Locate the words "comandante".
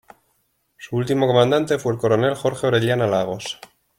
1.27-1.77